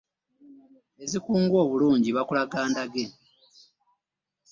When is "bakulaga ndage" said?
2.17-3.05